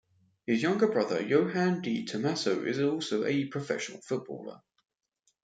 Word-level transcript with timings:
His 0.47 0.63
younger 0.63 0.87
brother 0.87 1.21
Yohan 1.21 1.83
Di 1.83 2.05
Tommaso 2.05 2.63
is 2.65 2.79
also 2.81 3.23
a 3.23 3.45
professional 3.45 4.01
footballer. 4.01 4.59